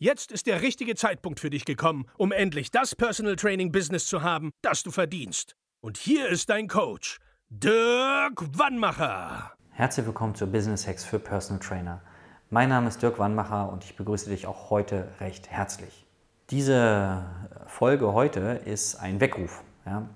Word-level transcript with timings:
Jetzt 0.00 0.30
ist 0.30 0.46
der 0.46 0.62
richtige 0.62 0.94
Zeitpunkt 0.94 1.40
für 1.40 1.50
dich 1.50 1.64
gekommen, 1.64 2.06
um 2.16 2.30
endlich 2.30 2.70
das 2.70 2.94
Personal 2.94 3.34
Training 3.34 3.72
Business 3.72 4.06
zu 4.06 4.22
haben, 4.22 4.52
das 4.62 4.84
du 4.84 4.92
verdienst. 4.92 5.56
Und 5.80 5.96
hier 5.96 6.28
ist 6.28 6.50
dein 6.50 6.68
Coach, 6.68 7.18
Dirk 7.48 8.56
Wannmacher. 8.56 9.54
Herzlich 9.72 10.06
willkommen 10.06 10.36
zu 10.36 10.46
Business 10.46 10.86
Hacks 10.86 11.04
für 11.04 11.18
Personal 11.18 11.60
Trainer. 11.60 12.00
Mein 12.48 12.68
Name 12.68 12.86
ist 12.86 13.02
Dirk 13.02 13.18
Wannmacher 13.18 13.72
und 13.72 13.82
ich 13.82 13.96
begrüße 13.96 14.30
dich 14.30 14.46
auch 14.46 14.70
heute 14.70 15.08
recht 15.18 15.50
herzlich. 15.50 16.06
Diese 16.50 17.24
Folge 17.66 18.12
heute 18.12 18.62
ist 18.66 18.94
ein 18.94 19.18
Weckruf. 19.18 19.64
Ja? 19.84 20.08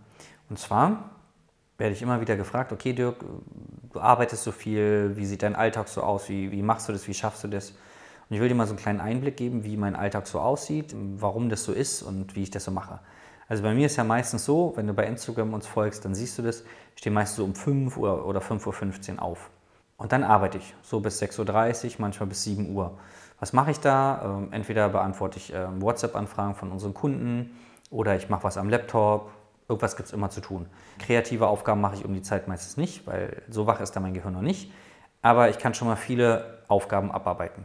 Und 0.48 0.60
zwar 0.60 1.10
werde 1.78 1.92
ich 1.92 2.02
immer 2.02 2.20
wieder 2.20 2.36
gefragt, 2.36 2.70
okay 2.70 2.92
Dirk, 2.92 3.24
du 3.92 3.98
arbeitest 3.98 4.44
so 4.44 4.52
viel, 4.52 5.16
wie 5.16 5.26
sieht 5.26 5.42
dein 5.42 5.56
Alltag 5.56 5.88
so 5.88 6.02
aus, 6.02 6.28
wie, 6.28 6.52
wie 6.52 6.62
machst 6.62 6.88
du 6.88 6.92
das, 6.92 7.08
wie 7.08 7.14
schaffst 7.14 7.42
du 7.42 7.48
das? 7.48 7.74
Und 8.28 8.36
ich 8.36 8.40
will 8.40 8.48
dir 8.48 8.54
mal 8.54 8.66
so 8.66 8.72
einen 8.72 8.78
kleinen 8.78 9.00
Einblick 9.00 9.36
geben, 9.36 9.64
wie 9.64 9.76
mein 9.76 9.96
Alltag 9.96 10.26
so 10.26 10.40
aussieht, 10.40 10.94
warum 11.16 11.48
das 11.48 11.64
so 11.64 11.72
ist 11.72 12.02
und 12.02 12.34
wie 12.34 12.44
ich 12.44 12.50
das 12.50 12.64
so 12.64 12.70
mache. 12.70 13.00
Also 13.48 13.62
bei 13.62 13.74
mir 13.74 13.86
ist 13.86 13.96
ja 13.96 14.04
meistens 14.04 14.44
so, 14.44 14.72
wenn 14.76 14.86
du 14.86 14.94
bei 14.94 15.04
Instagram 15.04 15.52
uns 15.52 15.66
folgst, 15.66 16.04
dann 16.04 16.14
siehst 16.14 16.38
du 16.38 16.42
das, 16.42 16.60
ich 16.94 17.00
stehe 17.00 17.12
meistens 17.12 17.36
so 17.36 17.44
um 17.44 17.54
5 17.54 17.96
Uhr 17.96 18.26
oder 18.26 18.40
5.15 18.40 19.16
Uhr 19.16 19.22
auf. 19.22 19.50
Und 19.98 20.12
dann 20.12 20.24
arbeite 20.24 20.58
ich 20.58 20.74
so 20.82 21.00
bis 21.00 21.20
6.30 21.22 21.84
Uhr, 21.86 21.92
manchmal 21.98 22.28
bis 22.28 22.44
7 22.44 22.74
Uhr. 22.74 22.98
Was 23.38 23.52
mache 23.52 23.72
ich 23.72 23.80
da? 23.80 24.38
Ähm, 24.38 24.48
entweder 24.52 24.88
beantworte 24.88 25.38
ich 25.38 25.52
ähm, 25.52 25.82
WhatsApp-Anfragen 25.82 26.54
von 26.54 26.72
unseren 26.72 26.94
Kunden 26.94 27.56
oder 27.90 28.16
ich 28.16 28.28
mache 28.28 28.44
was 28.44 28.56
am 28.56 28.68
Laptop. 28.68 29.30
Irgendwas 29.68 29.96
gibt 29.96 30.08
es 30.08 30.12
immer 30.12 30.30
zu 30.30 30.40
tun. 30.40 30.66
Kreative 30.98 31.46
Aufgaben 31.46 31.80
mache 31.80 31.96
ich 31.96 32.04
um 32.04 32.14
die 32.14 32.22
Zeit 32.22 32.48
meistens 32.48 32.76
nicht, 32.76 33.06
weil 33.06 33.42
so 33.48 33.66
wach 33.66 33.80
ist 33.80 33.92
da 33.92 34.00
mein 34.00 34.14
Gehirn 34.14 34.32
noch 34.32 34.42
nicht. 34.42 34.72
Aber 35.22 35.50
ich 35.50 35.58
kann 35.58 35.74
schon 35.74 35.88
mal 35.88 35.96
viele 35.96 36.58
Aufgaben 36.68 37.12
abarbeiten. 37.12 37.64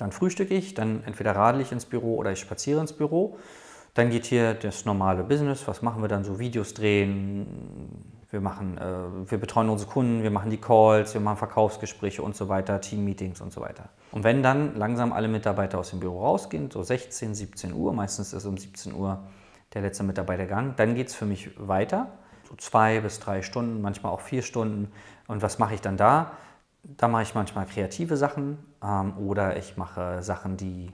Dann 0.00 0.12
frühstücke 0.12 0.54
ich, 0.54 0.72
dann 0.72 1.02
entweder 1.04 1.36
radel 1.36 1.60
ich 1.60 1.72
ins 1.72 1.84
Büro 1.84 2.16
oder 2.16 2.32
ich 2.32 2.40
spaziere 2.40 2.80
ins 2.80 2.94
Büro. 2.94 3.36
Dann 3.92 4.08
geht 4.08 4.24
hier 4.24 4.54
das 4.54 4.86
normale 4.86 5.22
Business. 5.22 5.68
Was 5.68 5.82
machen 5.82 6.00
wir 6.00 6.08
dann? 6.08 6.24
So 6.24 6.38
Videos 6.38 6.72
drehen. 6.72 7.46
Wir, 8.30 8.40
machen, 8.40 8.78
äh, 8.78 9.30
wir 9.30 9.38
betreuen 9.38 9.68
unsere 9.68 9.90
Kunden, 9.90 10.22
wir 10.22 10.30
machen 10.30 10.50
die 10.50 10.56
Calls, 10.56 11.12
wir 11.14 11.20
machen 11.20 11.36
Verkaufsgespräche 11.36 12.22
und 12.22 12.36
so 12.36 12.48
weiter, 12.48 12.80
Teammeetings 12.80 13.40
und 13.40 13.52
so 13.52 13.60
weiter. 13.60 13.90
Und 14.12 14.22
wenn 14.22 14.42
dann 14.42 14.76
langsam 14.76 15.12
alle 15.12 15.26
Mitarbeiter 15.26 15.80
aus 15.80 15.90
dem 15.90 15.98
Büro 15.98 16.20
rausgehen, 16.20 16.70
so 16.70 16.82
16, 16.82 17.34
17 17.34 17.72
Uhr, 17.74 17.92
meistens 17.92 18.32
ist 18.32 18.46
um 18.46 18.56
17 18.56 18.94
Uhr 18.94 19.24
der 19.74 19.82
letzte 19.82 20.04
Mitarbeiter 20.04 20.44
gegangen, 20.44 20.74
dann 20.76 20.94
geht 20.94 21.08
es 21.08 21.14
für 21.14 21.26
mich 21.26 21.50
weiter. 21.58 22.12
So 22.48 22.54
zwei 22.56 23.00
bis 23.00 23.18
drei 23.18 23.42
Stunden, 23.42 23.82
manchmal 23.82 24.12
auch 24.12 24.20
vier 24.20 24.42
Stunden. 24.42 24.92
Und 25.26 25.42
was 25.42 25.58
mache 25.58 25.74
ich 25.74 25.80
dann 25.80 25.96
da? 25.96 26.32
Da 26.82 27.08
mache 27.08 27.22
ich 27.22 27.34
manchmal 27.34 27.66
kreative 27.66 28.16
Sachen 28.16 28.58
ähm, 28.82 29.16
oder 29.18 29.56
ich 29.56 29.76
mache 29.76 30.22
Sachen, 30.22 30.56
die, 30.56 30.90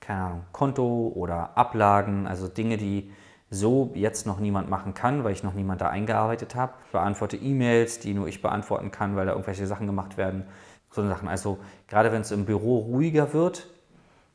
keine 0.00 0.22
Ahnung, 0.22 0.44
Konto 0.52 1.12
oder 1.14 1.56
Ablagen, 1.56 2.26
also 2.26 2.48
Dinge, 2.48 2.76
die 2.76 3.10
so 3.50 3.90
jetzt 3.94 4.26
noch 4.26 4.40
niemand 4.40 4.70
machen 4.70 4.94
kann, 4.94 5.24
weil 5.24 5.32
ich 5.32 5.42
noch 5.42 5.52
niemand 5.52 5.80
da 5.80 5.88
eingearbeitet 5.88 6.54
habe. 6.54 6.72
Ich 6.86 6.92
beantworte 6.92 7.36
E-Mails, 7.36 7.98
die 7.98 8.14
nur 8.14 8.26
ich 8.26 8.40
beantworten 8.40 8.90
kann, 8.90 9.14
weil 9.14 9.26
da 9.26 9.32
irgendwelche 9.32 9.66
Sachen 9.66 9.86
gemacht 9.86 10.16
werden. 10.16 10.44
So 10.90 11.06
Sachen. 11.06 11.28
Also 11.28 11.58
gerade 11.88 12.12
wenn 12.12 12.22
es 12.22 12.30
im 12.30 12.44
Büro 12.46 12.78
ruhiger 12.78 13.32
wird, 13.32 13.68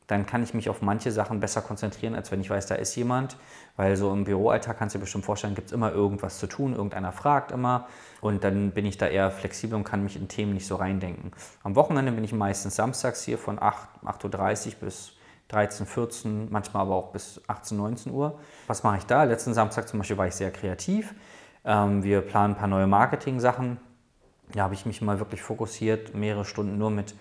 dann 0.08 0.24
kann 0.24 0.42
ich 0.42 0.54
mich 0.54 0.70
auf 0.70 0.80
manche 0.80 1.12
Sachen 1.12 1.38
besser 1.38 1.60
konzentrieren, 1.60 2.14
als 2.14 2.32
wenn 2.32 2.40
ich 2.40 2.48
weiß, 2.48 2.66
da 2.66 2.74
ist 2.74 2.96
jemand. 2.96 3.36
Weil 3.76 3.94
so 3.94 4.10
im 4.10 4.24
Büroalltag 4.24 4.78
kannst 4.78 4.94
du 4.94 4.98
dir 4.98 5.02
bestimmt 5.02 5.26
vorstellen, 5.26 5.54
gibt 5.54 5.68
es 5.68 5.72
immer 5.72 5.92
irgendwas 5.92 6.38
zu 6.38 6.46
tun, 6.46 6.74
irgendeiner 6.74 7.12
fragt 7.12 7.52
immer. 7.52 7.86
Und 8.22 8.42
dann 8.42 8.70
bin 8.70 8.86
ich 8.86 8.96
da 8.96 9.06
eher 9.06 9.30
flexibel 9.30 9.76
und 9.76 9.84
kann 9.84 10.02
mich 10.02 10.16
in 10.16 10.26
Themen 10.26 10.54
nicht 10.54 10.66
so 10.66 10.76
reindenken. 10.76 11.32
Am 11.62 11.76
Wochenende 11.76 12.10
bin 12.10 12.24
ich 12.24 12.32
meistens 12.32 12.74
samstags 12.76 13.22
hier 13.22 13.36
von 13.36 13.60
8, 13.60 13.86
8.30 14.06 14.68
Uhr 14.68 14.72
bis 14.80 15.12
13, 15.48 15.84
14, 15.84 16.48
manchmal 16.50 16.82
aber 16.82 16.94
auch 16.94 17.12
bis 17.12 17.42
18, 17.46 17.76
19 17.76 18.12
Uhr. 18.12 18.38
Was 18.66 18.82
mache 18.82 18.96
ich 18.96 19.04
da? 19.04 19.24
Letzten 19.24 19.52
Samstag 19.52 19.88
zum 19.88 19.98
Beispiel 19.98 20.16
war 20.16 20.26
ich 20.26 20.34
sehr 20.34 20.50
kreativ. 20.50 21.14
Ähm, 21.66 22.02
wir 22.02 22.22
planen 22.22 22.54
ein 22.54 22.58
paar 22.58 22.68
neue 22.68 22.86
Marketing-Sachen. 22.86 23.76
Da 24.54 24.62
habe 24.62 24.72
ich 24.72 24.86
mich 24.86 25.02
mal 25.02 25.18
wirklich 25.18 25.42
fokussiert, 25.42 26.14
mehrere 26.14 26.46
Stunden 26.46 26.78
nur 26.78 26.90
mit 26.90 27.14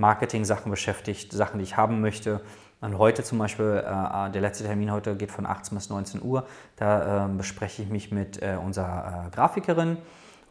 Marketing-Sachen 0.00 0.70
beschäftigt, 0.70 1.32
Sachen, 1.32 1.58
die 1.58 1.64
ich 1.64 1.76
haben 1.76 2.00
möchte. 2.00 2.40
Und 2.80 2.96
heute 2.98 3.22
zum 3.22 3.38
Beispiel, 3.38 3.84
äh, 3.84 4.30
der 4.30 4.40
letzte 4.40 4.64
Termin 4.64 4.90
heute 4.90 5.14
geht 5.14 5.30
von 5.30 5.46
18 5.46 5.76
bis 5.76 5.90
19 5.90 6.22
Uhr. 6.22 6.46
Da 6.76 7.26
äh, 7.26 7.28
bespreche 7.28 7.82
ich 7.82 7.90
mich 7.90 8.10
mit 8.10 8.42
äh, 8.42 8.56
unserer 8.56 9.26
äh, 9.26 9.30
Grafikerin 9.30 9.98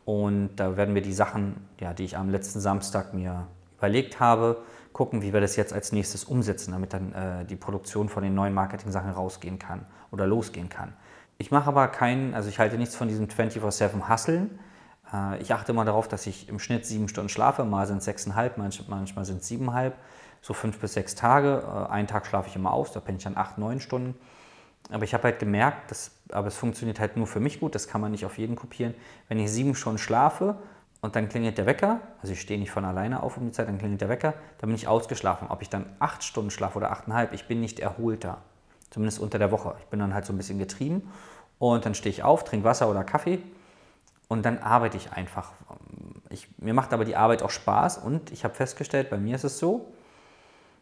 und 0.06 0.56
da 0.56 0.78
werden 0.78 0.96
wir 0.96 1.02
die 1.02 1.14
Sachen, 1.14 1.68
ja, 1.80 1.94
die 1.94 2.04
ich 2.04 2.18
am 2.18 2.30
letzten 2.30 2.60
Samstag 2.60 3.14
mir 3.14 3.48
überlegt 3.78 4.20
habe, 4.20 4.64
gucken, 4.92 5.22
wie 5.22 5.34
wir 5.34 5.42
das 5.42 5.56
jetzt 5.56 5.74
als 5.74 5.92
nächstes 5.92 6.24
umsetzen, 6.24 6.72
damit 6.72 6.94
dann 6.94 7.14
äh, 7.14 7.46
die 7.46 7.56
Produktion 7.56 8.10
von 8.10 8.24
den 8.24 8.34
neuen 8.34 8.54
Marketing-Sachen 8.54 9.12
rausgehen 9.12 9.60
kann 9.60 9.86
oder 10.12 10.26
losgehen 10.28 10.70
kann. 10.70 10.94
Ich 11.38 11.52
mache 11.52 11.68
aber 11.70 11.88
keinen, 11.88 12.34
also 12.34 12.50
ich 12.50 12.60
halte 12.60 12.78
nichts 12.78 12.96
von 12.96 13.08
diesem 13.08 13.28
24-7-Hasseln, 13.28 14.60
äh, 15.14 15.42
ich 15.42 15.54
achte 15.54 15.72
immer 15.72 15.86
darauf, 15.86 16.08
dass 16.08 16.28
ich 16.28 16.50
im 16.50 16.60
Schnitt 16.60 16.86
sieben 16.86 17.08
Stunden 17.08 17.30
schlafe. 17.30 17.64
Mal 17.64 17.88
sind 17.88 17.98
es 17.98 18.06
sechseinhalb, 18.06 18.58
manchmal 18.58 19.26
sind 19.26 19.42
es 19.42 19.48
siebeneinhalb. 19.48 19.96
So 20.42 20.54
fünf 20.54 20.80
bis 20.80 20.94
sechs 20.94 21.16
Tage. 21.16 21.64
Äh, 21.66 21.92
einen 21.92 22.08
Tag 22.08 22.26
schlafe 22.26 22.50
ich 22.50 22.56
immer 22.56 22.74
aus, 22.74 22.92
da 22.92 23.00
penne 23.00 23.18
ich 23.18 23.24
dann 23.24 23.38
acht, 23.38 23.58
neun 23.58 23.80
Stunden. 23.80 24.16
Aber 24.92 25.04
ich 25.04 25.14
habe 25.14 25.24
halt 25.24 25.40
gemerkt, 25.40 25.92
dass, 25.92 26.12
aber 26.32 26.48
es 26.48 26.56
funktioniert 26.56 27.00
halt 27.00 27.16
nur 27.16 27.28
für 27.28 27.40
mich 27.40 27.60
gut, 27.60 27.76
das 27.76 27.88
kann 27.88 28.02
man 28.02 28.12
nicht 28.12 28.26
auf 28.26 28.38
jeden 28.38 28.56
kopieren. 28.56 28.96
Wenn 29.28 29.38
ich 29.38 29.52
sieben 29.52 29.76
Stunden 29.76 30.00
schlafe 30.00 30.56
und 31.02 31.16
dann 31.16 31.30
klingelt 31.30 31.58
der 31.58 31.66
Wecker, 31.68 32.00
also 32.22 32.34
ich 32.34 32.42
stehe 32.42 32.60
nicht 32.60 32.72
von 32.72 32.86
alleine 32.86 33.22
auf 33.22 33.38
um 33.38 33.46
die 33.46 33.52
Zeit, 33.52 33.68
dann 33.68 33.78
klingelt 33.78 34.02
der 34.02 34.10
Wecker, 34.10 34.34
dann 34.58 34.70
bin 34.70 34.76
ich 34.76 34.88
ausgeschlafen. 34.88 35.48
Ob 35.50 35.62
ich 35.62 35.70
dann 35.70 35.86
acht 36.00 36.24
Stunden 36.24 36.50
schlafe 36.50 36.78
oder 36.78 36.92
achteinhalb, 36.92 37.34
ich 37.34 37.48
bin 37.48 37.60
nicht 37.60 37.80
erholter. 37.80 38.38
Zumindest 38.90 39.20
unter 39.20 39.38
der 39.38 39.52
Woche. 39.52 39.76
Ich 39.80 39.86
bin 39.86 40.00
dann 40.00 40.16
halt 40.16 40.26
so 40.26 40.34
ein 40.34 40.38
bisschen 40.38 40.58
getrieben 40.58 41.12
und 41.60 41.86
dann 41.86 41.94
stehe 41.94 42.12
ich 42.12 42.24
auf, 42.24 42.44
trinke 42.44 42.66
Wasser 42.66 42.90
oder 42.90 43.04
Kaffee 43.04 43.40
und 44.30 44.46
dann 44.46 44.60
arbeite 44.60 44.96
ich 44.96 45.12
einfach. 45.12 45.52
Ich, 46.30 46.48
mir 46.60 46.74
macht 46.74 46.94
aber 46.94 47.04
die 47.04 47.18
Arbeit 47.18 47.44
auch 47.44 47.50
Spaß 47.50 47.98
und 47.98 48.32
ich 48.32 48.46
habe 48.46 48.54
festgestellt, 48.54 49.10
bei 49.10 49.18
mir 49.18 49.36
ist 49.36 49.44
es 49.44 49.60
so, 49.60 49.92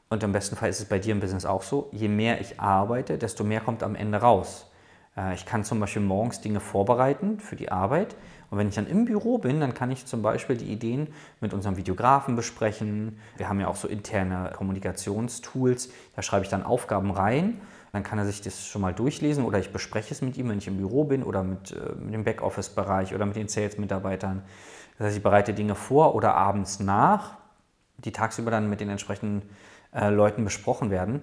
und 0.09 0.21
im 0.21 0.31
besten 0.31 0.55
Fall 0.55 0.69
ist 0.69 0.79
es 0.79 0.85
bei 0.85 0.99
dir 0.99 1.13
im 1.13 1.19
Business 1.19 1.45
auch 1.45 1.63
so, 1.63 1.89
je 1.91 2.07
mehr 2.07 2.39
ich 2.39 2.59
arbeite, 2.59 3.17
desto 3.17 3.43
mehr 3.43 3.61
kommt 3.61 3.83
am 3.83 3.95
Ende 3.95 4.19
raus. 4.19 4.69
Äh, 5.17 5.33
ich 5.33 5.45
kann 5.45 5.63
zum 5.63 5.79
Beispiel 5.79 6.01
morgens 6.01 6.41
Dinge 6.41 6.59
vorbereiten 6.59 7.39
für 7.39 7.55
die 7.55 7.71
Arbeit 7.71 8.15
und 8.49 8.57
wenn 8.57 8.67
ich 8.67 8.75
dann 8.75 8.87
im 8.87 9.05
Büro 9.05 9.37
bin, 9.37 9.59
dann 9.61 9.73
kann 9.73 9.91
ich 9.91 10.05
zum 10.05 10.21
Beispiel 10.21 10.57
die 10.57 10.71
Ideen 10.71 11.07
mit 11.41 11.53
unserem 11.53 11.77
Videografen 11.77 12.35
besprechen. 12.35 13.19
Wir 13.37 13.49
haben 13.49 13.59
ja 13.59 13.67
auch 13.67 13.75
so 13.75 13.87
interne 13.87 14.51
Kommunikationstools, 14.55 15.89
da 16.15 16.21
schreibe 16.21 16.43
ich 16.43 16.49
dann 16.49 16.63
Aufgaben 16.63 17.11
rein 17.11 17.61
dann 17.91 18.03
kann 18.03 18.19
er 18.19 18.25
sich 18.25 18.41
das 18.41 18.65
schon 18.65 18.81
mal 18.81 18.93
durchlesen 18.93 19.45
oder 19.45 19.59
ich 19.59 19.71
bespreche 19.71 20.13
es 20.13 20.21
mit 20.21 20.37
ihm, 20.37 20.49
wenn 20.49 20.57
ich 20.57 20.67
im 20.67 20.77
Büro 20.77 21.03
bin 21.03 21.23
oder 21.23 21.43
mit, 21.43 21.71
äh, 21.71 21.95
mit 21.95 22.13
dem 22.13 22.23
Backoffice-Bereich 22.23 23.13
oder 23.13 23.25
mit 23.25 23.35
den 23.35 23.47
Sales-Mitarbeitern. 23.47 24.43
Das 24.97 25.07
heißt, 25.07 25.17
ich 25.17 25.23
bereite 25.23 25.53
Dinge 25.53 25.75
vor 25.75 26.15
oder 26.15 26.35
abends 26.35 26.79
nach, 26.79 27.37
die 27.97 28.11
tagsüber 28.11 28.51
dann 28.51 28.69
mit 28.69 28.81
den 28.81 28.89
entsprechenden 28.89 29.41
äh, 29.93 30.09
Leuten 30.09 30.43
besprochen 30.43 30.91
werden. 30.91 31.21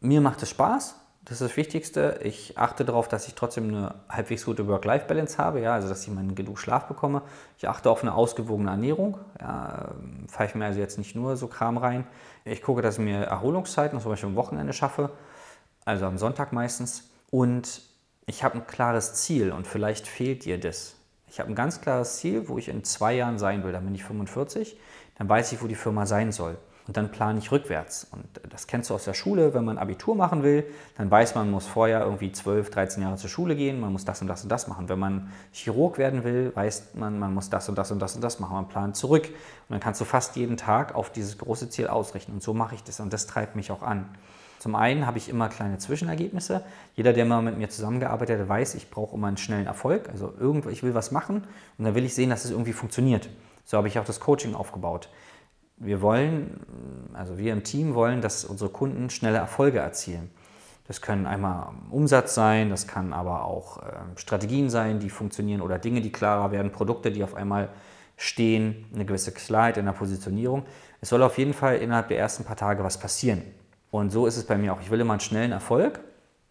Mir 0.00 0.20
macht 0.20 0.42
es 0.42 0.50
Spaß, 0.50 0.96
das 1.26 1.40
ist 1.40 1.50
das 1.50 1.56
Wichtigste. 1.56 2.20
Ich 2.22 2.56
achte 2.56 2.84
darauf, 2.84 3.08
dass 3.08 3.26
ich 3.26 3.34
trotzdem 3.34 3.68
eine 3.68 3.96
halbwegs 4.08 4.44
gute 4.44 4.68
Work-Life-Balance 4.68 5.38
habe, 5.38 5.60
ja, 5.60 5.74
also 5.74 5.88
dass 5.88 6.06
ich 6.06 6.08
meinen 6.14 6.36
genug 6.36 6.56
Schlaf 6.60 6.86
bekomme. 6.86 7.22
Ich 7.58 7.68
achte 7.68 7.90
auf 7.90 8.02
eine 8.02 8.14
ausgewogene 8.14 8.70
Ernährung. 8.70 9.18
Ja, 9.40 9.90
ich 10.44 10.54
mir 10.54 10.66
also 10.66 10.78
jetzt 10.78 10.98
nicht 10.98 11.16
nur 11.16 11.36
so 11.36 11.48
Kram 11.48 11.78
rein. 11.78 12.06
Ich 12.44 12.62
gucke, 12.62 12.80
dass 12.80 12.98
ich 12.98 13.04
mir 13.04 13.24
Erholungszeiten, 13.24 14.00
zum 14.00 14.12
Beispiel 14.12 14.28
am 14.28 14.36
Wochenende 14.36 14.72
schaffe, 14.72 15.10
also 15.84 16.06
am 16.06 16.16
Sonntag 16.16 16.52
meistens. 16.52 17.10
Und 17.32 17.82
ich 18.26 18.44
habe 18.44 18.58
ein 18.58 18.66
klares 18.68 19.14
Ziel 19.14 19.50
und 19.50 19.66
vielleicht 19.66 20.06
fehlt 20.06 20.44
dir 20.44 20.60
das. 20.60 20.94
Ich 21.26 21.40
habe 21.40 21.50
ein 21.50 21.56
ganz 21.56 21.80
klares 21.80 22.18
Ziel, 22.18 22.48
wo 22.48 22.56
ich 22.56 22.68
in 22.68 22.84
zwei 22.84 23.14
Jahren 23.14 23.40
sein 23.40 23.64
will. 23.64 23.72
Dann 23.72 23.84
bin 23.84 23.96
ich 23.96 24.04
45, 24.04 24.78
dann 25.18 25.28
weiß 25.28 25.50
ich, 25.50 25.60
wo 25.60 25.66
die 25.66 25.74
Firma 25.74 26.06
sein 26.06 26.30
soll. 26.30 26.56
Und 26.86 26.96
dann 26.96 27.10
plane 27.10 27.38
ich 27.40 27.50
rückwärts. 27.50 28.06
Und 28.12 28.24
das 28.48 28.68
kennst 28.68 28.90
du 28.90 28.94
aus 28.94 29.04
der 29.04 29.14
Schule, 29.14 29.54
wenn 29.54 29.64
man 29.64 29.76
Abitur 29.76 30.14
machen 30.14 30.44
will, 30.44 30.64
dann 30.96 31.10
weiß 31.10 31.34
man, 31.34 31.46
man 31.46 31.54
muss 31.54 31.66
vorher 31.66 32.00
irgendwie 32.00 32.30
12, 32.30 32.70
13 32.70 33.02
Jahre 33.02 33.16
zur 33.16 33.28
Schule 33.28 33.56
gehen, 33.56 33.80
man 33.80 33.92
muss 33.92 34.04
das 34.04 34.22
und 34.22 34.28
das 34.28 34.44
und 34.44 34.50
das 34.50 34.68
machen. 34.68 34.88
Wenn 34.88 35.00
man 35.00 35.32
Chirurg 35.52 35.98
werden 35.98 36.22
will, 36.22 36.54
weiß 36.54 36.94
man, 36.94 37.18
man 37.18 37.34
muss 37.34 37.50
das 37.50 37.68
und 37.68 37.76
das 37.76 37.90
und 37.90 37.98
das 37.98 38.14
und 38.14 38.22
das 38.22 38.38
machen. 38.38 38.54
Man 38.54 38.68
plant 38.68 38.96
zurück. 38.96 39.24
Und 39.26 39.34
dann 39.70 39.80
kannst 39.80 40.00
du 40.00 40.04
fast 40.04 40.36
jeden 40.36 40.56
Tag 40.56 40.94
auf 40.94 41.10
dieses 41.10 41.38
große 41.38 41.70
Ziel 41.70 41.88
ausrichten. 41.88 42.32
Und 42.32 42.42
so 42.42 42.54
mache 42.54 42.76
ich 42.76 42.84
das. 42.84 43.00
Und 43.00 43.12
das 43.12 43.26
treibt 43.26 43.56
mich 43.56 43.72
auch 43.72 43.82
an. 43.82 44.08
Zum 44.60 44.76
einen 44.76 45.06
habe 45.06 45.18
ich 45.18 45.28
immer 45.28 45.48
kleine 45.48 45.78
Zwischenergebnisse. 45.78 46.62
Jeder, 46.94 47.12
der 47.12 47.24
mal 47.24 47.42
mit 47.42 47.58
mir 47.58 47.68
zusammengearbeitet 47.68 48.40
hat, 48.40 48.48
weiß, 48.48 48.76
ich 48.76 48.90
brauche 48.90 49.16
immer 49.16 49.26
einen 49.26 49.36
schnellen 49.36 49.66
Erfolg. 49.66 50.08
Also 50.08 50.32
irgendwo, 50.38 50.68
ich 50.68 50.84
will 50.84 50.94
was 50.94 51.10
machen 51.10 51.42
und 51.78 51.84
dann 51.84 51.96
will 51.96 52.04
ich 52.04 52.14
sehen, 52.14 52.30
dass 52.30 52.44
es 52.44 52.52
irgendwie 52.52 52.72
funktioniert. 52.72 53.28
So 53.64 53.76
habe 53.76 53.88
ich 53.88 53.98
auch 53.98 54.04
das 54.04 54.20
Coaching 54.20 54.54
aufgebaut 54.54 55.08
wir 55.78 56.00
wollen, 56.00 56.60
also 57.12 57.38
wir 57.38 57.52
im 57.52 57.62
Team 57.62 57.94
wollen, 57.94 58.20
dass 58.20 58.44
unsere 58.44 58.70
Kunden 58.70 59.10
schnelle 59.10 59.38
Erfolge 59.38 59.78
erzielen. 59.78 60.30
Das 60.86 61.00
können 61.00 61.26
einmal 61.26 61.70
Umsatz 61.90 62.34
sein, 62.34 62.70
das 62.70 62.86
kann 62.86 63.12
aber 63.12 63.44
auch 63.44 63.78
äh, 63.82 63.92
Strategien 64.16 64.70
sein, 64.70 65.00
die 65.00 65.10
funktionieren 65.10 65.60
oder 65.60 65.78
Dinge, 65.78 66.00
die 66.00 66.12
klarer 66.12 66.52
werden, 66.52 66.70
Produkte, 66.70 67.10
die 67.10 67.24
auf 67.24 67.34
einmal 67.34 67.68
stehen, 68.16 68.86
eine 68.94 69.04
gewisse 69.04 69.32
Klarheit 69.32 69.76
in 69.76 69.84
der 69.84 69.92
Positionierung. 69.92 70.64
Es 71.00 71.08
soll 71.10 71.22
auf 71.22 71.38
jeden 71.38 71.52
Fall 71.52 71.76
innerhalb 71.76 72.08
der 72.08 72.18
ersten 72.18 72.44
paar 72.44 72.56
Tage 72.56 72.82
was 72.84 72.98
passieren. 72.98 73.42
Und 73.90 74.10
so 74.10 74.26
ist 74.26 74.36
es 74.36 74.46
bei 74.46 74.56
mir 74.56 74.72
auch. 74.72 74.80
Ich 74.80 74.90
will 74.90 75.00
immer 75.00 75.12
einen 75.12 75.20
schnellen 75.20 75.52
Erfolg. 75.52 76.00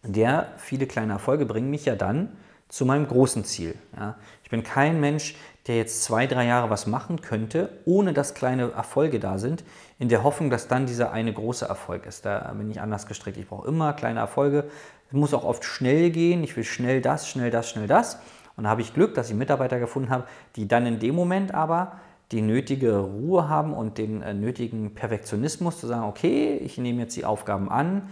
Der 0.02 0.52
viele 0.58 0.86
kleine 0.86 1.14
Erfolge 1.14 1.46
bringen 1.46 1.70
mich 1.70 1.84
ja 1.84 1.96
dann 1.96 2.36
zu 2.68 2.84
meinem 2.84 3.06
großen 3.06 3.44
Ziel. 3.44 3.74
Ja. 3.96 4.16
Ich 4.42 4.50
bin 4.50 4.62
kein 4.62 5.00
Mensch, 5.00 5.36
der 5.66 5.76
jetzt 5.76 6.04
zwei, 6.04 6.26
drei 6.26 6.46
Jahre 6.46 6.70
was 6.70 6.86
machen 6.86 7.20
könnte, 7.20 7.70
ohne 7.84 8.12
dass 8.12 8.34
kleine 8.34 8.70
Erfolge 8.72 9.18
da 9.18 9.38
sind, 9.38 9.64
in 9.98 10.08
der 10.08 10.22
Hoffnung, 10.22 10.50
dass 10.50 10.68
dann 10.68 10.86
dieser 10.86 11.12
eine 11.12 11.32
große 11.32 11.66
Erfolg 11.66 12.06
ist. 12.06 12.24
Da 12.24 12.52
bin 12.56 12.70
ich 12.70 12.80
anders 12.80 13.06
gestrickt. 13.06 13.38
Ich 13.38 13.48
brauche 13.48 13.66
immer 13.66 13.92
kleine 13.92 14.20
Erfolge. 14.20 14.64
Es 15.08 15.14
muss 15.14 15.34
auch 15.34 15.44
oft 15.44 15.64
schnell 15.64 16.10
gehen. 16.10 16.44
Ich 16.44 16.56
will 16.56 16.64
schnell 16.64 17.00
das, 17.00 17.28
schnell 17.28 17.50
das, 17.50 17.68
schnell 17.70 17.86
das. 17.86 18.18
Und 18.56 18.64
da 18.64 18.70
habe 18.70 18.80
ich 18.80 18.94
Glück, 18.94 19.14
dass 19.14 19.30
ich 19.30 19.36
Mitarbeiter 19.36 19.78
gefunden 19.78 20.10
habe, 20.10 20.24
die 20.54 20.68
dann 20.68 20.86
in 20.86 20.98
dem 20.98 21.14
Moment 21.14 21.54
aber 21.54 22.00
die 22.32 22.42
nötige 22.42 22.98
Ruhe 22.98 23.48
haben 23.48 23.72
und 23.72 23.98
den 23.98 24.22
äh, 24.22 24.34
nötigen 24.34 24.94
Perfektionismus 24.94 25.78
zu 25.78 25.86
sagen, 25.86 26.04
okay, 26.04 26.56
ich 26.56 26.76
nehme 26.78 27.02
jetzt 27.02 27.16
die 27.16 27.24
Aufgaben 27.24 27.70
an, 27.70 28.08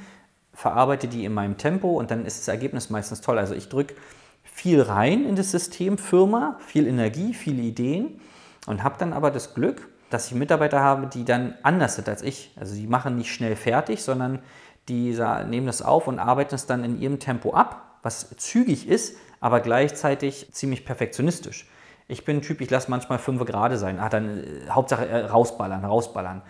verarbeite 0.53 1.09
die 1.09 1.25
in 1.25 1.35
meinem 1.35 1.57
Tempo 1.57 1.99
und 1.99 2.11
dann 2.11 2.25
ist 2.25 2.41
das 2.41 2.49
Ergebnis 2.49 2.91
meistens 2.91 3.21
toll. 3.21 3.39
Also 3.39 3.55
ich 3.55 3.69
drücke 3.69 3.95
viel 4.55 4.81
rein 4.81 5.27
in 5.27 5.35
das 5.35 5.51
System 5.51 5.99
Firma, 5.99 6.57
viel 6.65 6.87
Energie, 6.87 7.35
viele 7.35 7.61
Ideen 7.61 8.21
und 8.69 8.85
habe 8.85 8.95
dann 8.99 9.13
aber 9.13 9.33
das 9.33 9.53
Glück, 9.53 9.89
dass 10.11 10.29
ich 10.29 10.35
Mitarbeiter 10.37 10.79
habe, 10.79 11.09
die 11.09 11.25
dann 11.25 11.55
anders 11.65 11.97
sind 11.97 12.09
als 12.09 12.23
ich. 12.23 12.53
Also 12.55 12.77
die 12.77 12.87
machen 12.87 13.17
nicht 13.17 13.35
schnell 13.35 13.57
fertig, 13.57 14.05
sondern 14.05 14.39
die 14.89 15.19
nehmen 15.49 15.67
das 15.67 15.83
auf 15.83 16.07
und 16.07 16.21
arbeiten 16.21 16.55
es 16.55 16.67
dann 16.67 16.85
in 16.85 17.01
ihrem 17.01 17.19
Tempo 17.19 17.53
ab, 17.53 17.99
was 18.05 18.31
zügig 18.37 18.87
ist, 18.89 19.17
aber 19.41 19.59
gleichzeitig 19.59 20.53
ziemlich 20.53 20.85
perfektionistisch. 20.85 21.69
Ich 22.07 22.25
bin 22.25 22.37
ein 22.37 22.43
Typ, 22.43 22.61
ich 22.61 22.71
lasse 22.71 22.93
manchmal 22.93 23.19
fünf 23.19 23.45
gerade 23.45 23.77
sein. 23.77 23.99
Ah, 23.99 24.09
dann 24.09 24.39
äh, 24.39 24.71
Hauptsache 24.71 25.09
äh, 25.09 25.25
rausballern, 25.25 25.85
rausballern. 25.85 26.43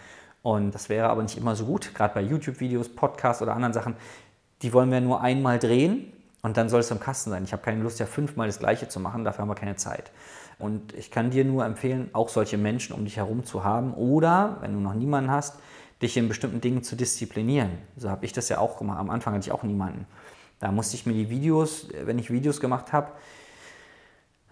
Und 0.43 0.75
das 0.75 0.91
wäre 0.91 1.09
aber 1.09 1.23
nicht 1.23 1.39
immer 1.39 1.56
so 1.56 1.65
gut, 1.65 1.95
gerade 1.95 2.12
bei 2.12 2.21
YouTube-Videos, 2.21 2.91
Podcasts 2.91 3.41
oder 3.41 3.55
anderen 3.55 3.73
Sachen. 3.73 3.97
Die 4.61 4.75
wollen 4.75 4.91
wir 4.91 5.01
nur 5.01 5.23
einmal 5.23 5.59
drehen 5.59 6.12
und 6.44 6.58
dann 6.58 6.69
soll 6.69 6.81
es 6.81 6.91
im 6.91 7.00
Kasten 7.00 7.31
sein. 7.31 7.43
Ich 7.44 7.52
habe 7.52 7.62
keine 7.62 7.82
Lust, 7.82 7.99
ja 7.99 8.05
fünfmal 8.05 8.46
das 8.46 8.58
Gleiche 8.58 8.87
zu 8.87 9.00
machen, 9.00 9.25
dafür 9.25 9.43
haben 9.43 9.49
wir 9.49 9.55
keine 9.55 9.76
Zeit. 9.76 10.11
Und 10.58 10.93
ich 10.93 11.11
kann 11.11 11.31
dir 11.31 11.43
nur 11.43 11.64
empfehlen, 11.64 12.11
auch 12.12 12.29
solche 12.29 12.58
Menschen 12.58 12.94
um 12.94 13.06
dich 13.06 13.17
herum 13.17 13.44
zu 13.44 13.64
haben 13.64 13.94
oder, 13.94 14.58
wenn 14.61 14.75
du 14.75 14.79
noch 14.79 14.93
niemanden 14.93 15.31
hast, 15.31 15.56
dich 16.02 16.19
in 16.19 16.29
bestimmten 16.29 16.61
Dingen 16.61 16.82
zu 16.82 16.96
disziplinieren. 16.96 17.70
So 17.96 18.11
habe 18.11 18.26
ich 18.26 18.35
das 18.35 18.50
ja 18.50 18.58
auch 18.58 18.76
gemacht. 18.76 18.99
Am 18.99 19.08
Anfang 19.08 19.32
hatte 19.32 19.46
ich 19.46 19.52
auch 19.52 19.62
niemanden. 19.62 20.06
Da 20.61 20.70
musste 20.70 20.96
ich 20.96 21.06
mir 21.06 21.14
die 21.14 21.31
Videos, 21.31 21.88
wenn 22.05 22.19
ich 22.19 22.31
Videos 22.31 22.61
gemacht 22.61 22.93
habe, 22.93 23.12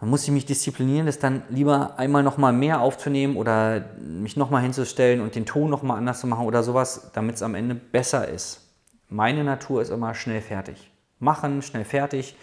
dann 0.01 0.09
musste 0.09 0.29
ich 0.29 0.33
mich 0.33 0.47
disziplinieren, 0.47 1.05
das 1.05 1.19
dann 1.19 1.43
lieber 1.51 1.99
einmal 1.99 2.23
nochmal 2.23 2.55
mehr 2.55 2.81
aufzunehmen 2.81 3.37
oder 3.37 3.85
mich 4.01 4.39
nochmal 4.39 4.63
hinzustellen 4.63 5.21
und 5.21 5.35
den 5.35 5.45
Ton 5.45 5.69
nochmal 5.69 5.99
anders 5.99 6.21
zu 6.21 6.27
machen 6.27 6.47
oder 6.47 6.63
sowas, 6.63 7.11
damit 7.13 7.35
es 7.35 7.43
am 7.43 7.55
Ende 7.55 7.75
besser 7.75 8.27
ist. 8.27 8.63
Meine 9.11 9.45
Natur 9.45 9.83
ist 9.83 9.91
immer 9.91 10.15
schnell 10.15 10.41
fertig 10.41 10.92
machen, 11.23 11.63
schnell 11.63 11.85
fertig. 11.85 12.37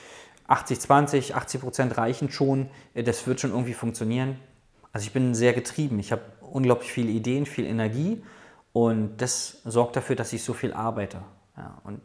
80, 0.48 0.80
20, 0.80 1.36
80 1.36 1.62
Prozent 1.62 1.98
reichen 1.98 2.32
schon. 2.32 2.70
Äh, 2.94 3.04
das 3.04 3.28
wird 3.28 3.40
schon 3.40 3.52
irgendwie 3.52 3.74
funktionieren. 3.74 4.40
Also 4.92 5.06
ich 5.06 5.14
bin 5.14 5.36
sehr 5.36 5.54
getrieben. 5.54 6.00
Ich 6.00 6.12
habe 6.12 6.24
unglaublich 6.42 6.92
viele 6.92 7.12
Ideen, 7.12 7.46
viel 7.46 7.66
Energie 7.66 8.24
und 8.74 9.18
das 9.18 9.62
sorgt 9.66 9.96
dafür, 9.96 10.16
dass 10.16 10.34
ich 10.34 10.44
so 10.44 10.54
viel 10.54 10.74
arbeite. 10.74 11.22
Ja, 11.58 11.78
und 11.84 12.02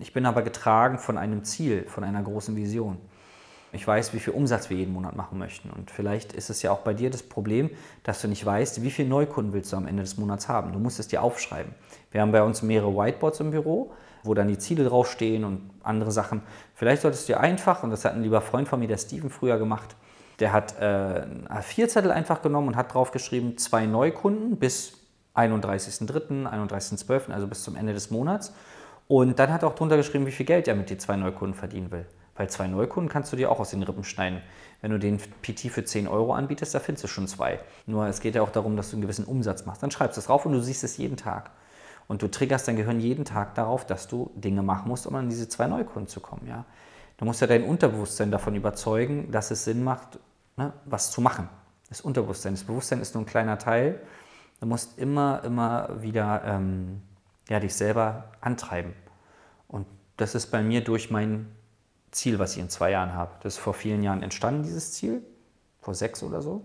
ich 0.00 0.12
bin 0.12 0.26
aber 0.26 0.42
getragen 0.42 0.98
von 0.98 1.18
einem 1.18 1.44
Ziel, 1.44 1.84
von 1.86 2.04
einer 2.04 2.22
großen 2.22 2.56
Vision. 2.56 2.98
Ich 3.72 3.86
weiß, 3.86 4.14
wie 4.14 4.18
viel 4.18 4.32
Umsatz 4.32 4.70
wir 4.70 4.78
jeden 4.78 4.94
Monat 4.94 5.14
machen 5.14 5.38
möchten. 5.38 5.68
Und 5.68 5.90
vielleicht 5.90 6.32
ist 6.32 6.48
es 6.48 6.62
ja 6.62 6.70
auch 6.70 6.78
bei 6.78 6.94
dir 6.94 7.10
das 7.10 7.22
Problem, 7.22 7.70
dass 8.02 8.22
du 8.22 8.28
nicht 8.28 8.44
weißt, 8.44 8.82
wie 8.82 8.90
viele 8.90 9.08
Neukunden 9.08 9.52
willst 9.52 9.72
du 9.72 9.76
am 9.76 9.86
Ende 9.86 10.02
des 10.02 10.16
Monats 10.16 10.48
haben. 10.48 10.72
Du 10.72 10.78
musst 10.78 10.98
es 10.98 11.08
dir 11.08 11.22
aufschreiben. 11.22 11.74
Wir 12.10 12.22
haben 12.22 12.32
bei 12.32 12.42
uns 12.42 12.62
mehrere 12.62 12.96
Whiteboards 12.96 13.40
im 13.40 13.50
Büro 13.50 13.92
wo 14.22 14.34
dann 14.34 14.48
die 14.48 14.58
Ziele 14.58 14.84
draufstehen 14.84 15.44
und 15.44 15.70
andere 15.82 16.10
Sachen. 16.12 16.42
Vielleicht 16.74 17.02
solltest 17.02 17.28
du 17.28 17.34
dir 17.34 17.40
einfach, 17.40 17.82
und 17.82 17.90
das 17.90 18.04
hat 18.04 18.14
ein 18.14 18.22
lieber 18.22 18.40
Freund 18.40 18.68
von 18.68 18.80
mir, 18.80 18.88
der 18.88 18.98
Steven, 18.98 19.30
früher 19.30 19.58
gemacht, 19.58 19.96
der 20.40 20.52
hat 20.52 20.76
äh, 20.80 21.24
A4-Zettel 21.48 22.10
einfach 22.10 22.42
genommen 22.42 22.68
und 22.68 22.76
hat 22.76 22.94
draufgeschrieben, 22.94 23.58
zwei 23.58 23.86
Neukunden 23.86 24.56
bis 24.56 24.92
31.03., 25.34 26.48
31.12., 26.48 27.32
also 27.32 27.46
bis 27.46 27.62
zum 27.62 27.76
Ende 27.76 27.92
des 27.92 28.10
Monats. 28.10 28.52
Und 29.08 29.38
dann 29.38 29.52
hat 29.52 29.62
er 29.62 29.68
auch 29.68 29.74
drunter 29.74 29.96
geschrieben, 29.96 30.26
wie 30.26 30.32
viel 30.32 30.46
Geld 30.46 30.68
er 30.68 30.74
mit 30.74 30.90
den 30.90 30.98
zwei 30.98 31.16
Neukunden 31.16 31.54
verdienen 31.54 31.90
will. 31.90 32.06
Weil 32.36 32.48
zwei 32.50 32.68
Neukunden 32.68 33.10
kannst 33.10 33.32
du 33.32 33.36
dir 33.36 33.50
auch 33.50 33.58
aus 33.58 33.70
den 33.70 33.82
Rippen 33.82 34.04
schneiden. 34.04 34.42
Wenn 34.80 34.92
du 34.92 34.98
den 34.98 35.18
PT 35.18 35.70
für 35.70 35.84
10 35.84 36.06
Euro 36.06 36.34
anbietest, 36.34 36.74
da 36.74 36.78
findest 36.78 37.04
du 37.04 37.08
schon 37.08 37.26
zwei. 37.26 37.58
Nur 37.86 38.06
es 38.06 38.20
geht 38.20 38.36
ja 38.36 38.42
auch 38.42 38.50
darum, 38.50 38.76
dass 38.76 38.90
du 38.90 38.96
einen 38.96 39.02
gewissen 39.02 39.24
Umsatz 39.24 39.66
machst. 39.66 39.82
Dann 39.82 39.90
schreibst 39.90 40.16
du 40.16 40.20
es 40.20 40.26
drauf 40.26 40.46
und 40.46 40.52
du 40.52 40.60
siehst 40.60 40.84
es 40.84 40.96
jeden 40.98 41.16
Tag. 41.16 41.50
Und 42.08 42.22
du 42.22 42.28
triggerst 42.28 42.66
dein 42.66 42.76
Gehirn 42.76 43.00
jeden 43.00 43.24
Tag 43.24 43.54
darauf, 43.54 43.86
dass 43.86 44.08
du 44.08 44.30
Dinge 44.34 44.62
machen 44.62 44.88
musst, 44.88 45.06
um 45.06 45.14
an 45.14 45.28
diese 45.28 45.48
zwei 45.48 45.66
Neukunden 45.66 46.08
zu 46.08 46.20
kommen. 46.20 46.46
Ja? 46.48 46.64
Du 47.18 47.26
musst 47.26 47.40
ja 47.40 47.46
dein 47.46 47.64
Unterbewusstsein 47.64 48.30
davon 48.30 48.54
überzeugen, 48.54 49.30
dass 49.30 49.50
es 49.50 49.64
Sinn 49.64 49.84
macht, 49.84 50.18
ne, 50.56 50.72
was 50.86 51.10
zu 51.10 51.20
machen. 51.20 51.48
Das 51.88 52.00
Unterbewusstsein. 52.00 52.54
Das 52.54 52.64
Bewusstsein 52.64 53.00
ist 53.00 53.14
nur 53.14 53.24
ein 53.24 53.26
kleiner 53.26 53.58
Teil. 53.58 54.00
Du 54.60 54.66
musst 54.66 54.98
immer, 54.98 55.42
immer 55.44 56.02
wieder 56.02 56.42
ähm, 56.44 57.02
ja, 57.48 57.60
dich 57.60 57.74
selber 57.74 58.32
antreiben. 58.40 58.94
Und 59.68 59.86
das 60.16 60.34
ist 60.34 60.46
bei 60.46 60.62
mir 60.62 60.82
durch 60.82 61.10
mein 61.10 61.54
Ziel, 62.10 62.38
was 62.38 62.52
ich 62.52 62.62
in 62.62 62.70
zwei 62.70 62.90
Jahren 62.90 63.14
habe. 63.14 63.32
Das 63.42 63.54
ist 63.54 63.60
vor 63.60 63.74
vielen 63.74 64.02
Jahren 64.02 64.22
entstanden, 64.22 64.62
dieses 64.62 64.92
Ziel, 64.92 65.22
vor 65.80 65.94
sechs 65.94 66.22
oder 66.22 66.40
so. 66.40 66.64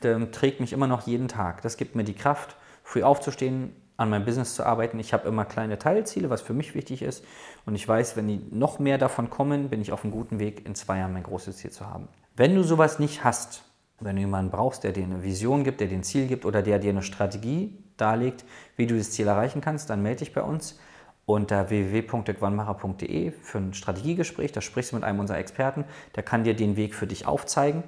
Das 0.00 0.20
trägt 0.32 0.60
mich 0.60 0.72
immer 0.72 0.86
noch 0.86 1.06
jeden 1.06 1.28
Tag. 1.28 1.62
Das 1.62 1.76
gibt 1.76 1.94
mir 1.94 2.04
die 2.04 2.14
Kraft, 2.14 2.56
früh 2.82 3.02
aufzustehen, 3.02 3.74
an 3.96 4.10
meinem 4.10 4.24
Business 4.24 4.54
zu 4.54 4.64
arbeiten. 4.64 4.98
Ich 4.98 5.12
habe 5.12 5.28
immer 5.28 5.44
kleine 5.44 5.78
Teilziele, 5.78 6.30
was 6.30 6.42
für 6.42 6.52
mich 6.52 6.74
wichtig 6.74 7.02
ist. 7.02 7.24
Und 7.64 7.74
ich 7.74 7.86
weiß, 7.86 8.16
wenn 8.16 8.26
die 8.26 8.40
noch 8.50 8.78
mehr 8.78 8.98
davon 8.98 9.30
kommen, 9.30 9.68
bin 9.68 9.80
ich 9.80 9.92
auf 9.92 10.04
einem 10.04 10.12
guten 10.12 10.38
Weg, 10.38 10.66
in 10.66 10.74
zwei 10.74 10.98
Jahren 10.98 11.12
mein 11.12 11.22
großes 11.22 11.58
Ziel 11.58 11.70
zu 11.70 11.86
haben. 11.86 12.08
Wenn 12.36 12.54
du 12.54 12.64
sowas 12.64 12.98
nicht 12.98 13.22
hast, 13.22 13.62
wenn 14.00 14.16
du 14.16 14.22
jemanden 14.22 14.50
brauchst, 14.50 14.82
der 14.82 14.92
dir 14.92 15.04
eine 15.04 15.22
Vision 15.22 15.62
gibt, 15.62 15.80
der 15.80 15.86
dir 15.86 15.96
ein 15.96 16.02
Ziel 16.02 16.26
gibt 16.26 16.44
oder 16.44 16.62
der 16.62 16.80
dir 16.80 16.90
eine 16.90 17.02
Strategie 17.02 17.78
darlegt, 17.96 18.44
wie 18.76 18.86
du 18.86 18.98
das 18.98 19.12
Ziel 19.12 19.28
erreichen 19.28 19.60
kannst, 19.60 19.88
dann 19.90 20.02
melde 20.02 20.20
dich 20.20 20.32
bei 20.32 20.42
uns 20.42 20.78
unter 21.26 21.70
www.dirkwannmacher.de 21.70 23.30
für 23.30 23.58
ein 23.58 23.72
Strategiegespräch. 23.72 24.50
Da 24.50 24.60
sprichst 24.60 24.92
du 24.92 24.96
mit 24.96 25.04
einem 25.04 25.20
unserer 25.20 25.38
Experten, 25.38 25.84
der 26.16 26.24
kann 26.24 26.42
dir 26.42 26.54
den 26.54 26.76
Weg 26.76 26.94
für 26.94 27.06
dich 27.06 27.26
aufzeigen 27.26 27.84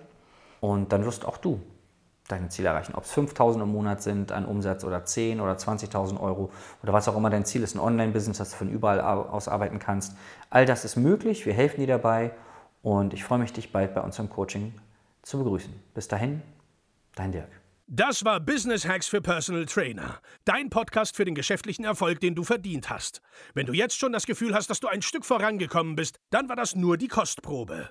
und 0.60 0.92
dann 0.92 1.04
wirst 1.04 1.24
auch 1.24 1.36
du 1.36 1.60
deine 2.28 2.48
Ziele 2.48 2.68
erreichen. 2.68 2.94
Ob 2.94 3.04
es 3.04 3.12
5.000 3.12 3.62
im 3.62 3.72
Monat 3.72 4.02
sind 4.02 4.32
an 4.32 4.44
Umsatz 4.44 4.84
oder 4.84 5.04
10 5.04 5.40
oder 5.40 5.54
20.000 5.54 6.20
Euro 6.20 6.50
oder 6.82 6.92
was 6.92 7.08
auch 7.08 7.16
immer 7.16 7.30
dein 7.30 7.44
Ziel 7.44 7.62
ist, 7.62 7.74
ein 7.74 7.80
Online-Business, 7.80 8.38
das 8.38 8.50
du 8.50 8.56
von 8.56 8.70
überall 8.70 9.00
aus 9.00 9.48
arbeiten 9.48 9.78
kannst. 9.78 10.16
All 10.50 10.66
das 10.66 10.84
ist 10.84 10.96
möglich. 10.96 11.46
Wir 11.46 11.54
helfen 11.54 11.80
dir 11.80 11.86
dabei 11.86 12.32
und 12.82 13.14
ich 13.14 13.24
freue 13.24 13.38
mich, 13.38 13.52
dich 13.52 13.72
bald 13.72 13.94
bei 13.94 14.00
unserem 14.00 14.30
Coaching 14.30 14.74
zu 15.22 15.38
begrüßen. 15.38 15.72
Bis 15.94 16.08
dahin, 16.08 16.42
dein 17.14 17.32
Dirk. 17.32 17.48
Das 17.88 18.24
war 18.24 18.40
Business 18.40 18.84
Hacks 18.84 19.06
für 19.06 19.20
Personal 19.20 19.64
Trainer. 19.64 20.20
Dein 20.44 20.70
Podcast 20.70 21.14
für 21.14 21.24
den 21.24 21.36
geschäftlichen 21.36 21.84
Erfolg, 21.84 22.18
den 22.18 22.34
du 22.34 22.42
verdient 22.42 22.90
hast. 22.90 23.22
Wenn 23.54 23.66
du 23.66 23.72
jetzt 23.72 23.96
schon 23.96 24.12
das 24.12 24.26
Gefühl 24.26 24.54
hast, 24.54 24.70
dass 24.70 24.80
du 24.80 24.88
ein 24.88 25.02
Stück 25.02 25.24
vorangekommen 25.24 25.94
bist, 25.94 26.18
dann 26.30 26.48
war 26.48 26.56
das 26.56 26.74
nur 26.74 26.96
die 26.96 27.06
Kostprobe. 27.06 27.90